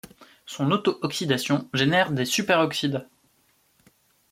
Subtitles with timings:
[0.47, 3.05] Son auto-oxydation génère des superoxides.